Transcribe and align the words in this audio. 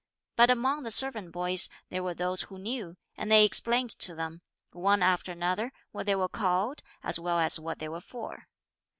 But 0.35 0.49
among 0.49 0.81
the 0.81 0.89
servant 0.89 1.31
boys, 1.31 1.69
there 1.89 2.01
were 2.01 2.15
those 2.15 2.41
who 2.41 2.57
knew, 2.57 2.97
and 3.15 3.31
they 3.31 3.45
explained 3.45 3.91
to 3.99 4.15
them, 4.15 4.41
one 4.71 5.03
after 5.03 5.31
another, 5.31 5.71
what 5.91 6.07
they 6.07 6.15
were 6.15 6.27
called, 6.27 6.81
as 7.03 7.19
well 7.19 7.37
as 7.37 7.59
what 7.59 7.77
they 7.77 7.87
were 7.87 8.01
for. 8.01 8.47